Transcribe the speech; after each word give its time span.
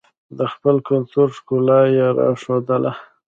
د 0.37 0.39
خپل 0.53 0.75
کلتور 0.89 1.27
ښکلا 1.37 1.81
یې 1.95 2.05
راښودله. 2.17 2.91